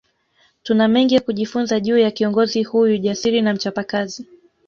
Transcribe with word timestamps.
Tuna 0.63 0.87
mengi 0.87 1.15
ya 1.15 1.21
kujifunza 1.21 1.79
juu 1.79 1.97
ya 1.97 2.11
kiongozi 2.11 2.63
huyu 2.63 2.97
jasiri 2.97 3.41
na 3.41 3.53
mchapakazi 3.53 4.27